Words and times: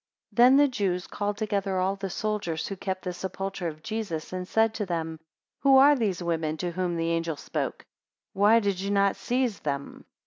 7 0.35 0.57
Then 0.57 0.57
the 0.57 0.67
Jews 0.67 1.05
called 1.05 1.37
together 1.37 1.77
all 1.77 1.95
the 1.95 2.09
soldiers 2.09 2.67
who 2.67 2.75
kept 2.75 3.03
the 3.03 3.13
sepulchre 3.13 3.67
of 3.67 3.83
Jesus, 3.83 4.33
and 4.33 4.47
said 4.47 4.73
to 4.73 4.85
them, 4.87 5.19
Who 5.59 5.77
are 5.77 5.95
those 5.95 6.23
women, 6.23 6.57
to 6.57 6.71
whom 6.71 6.95
the 6.97 7.11
angel 7.11 7.35
spoke? 7.35 7.85
Why 8.33 8.59
did 8.61 8.79
ye 8.81 8.89
not 8.89 9.15
seize 9.15 9.59
them. 9.59 10.05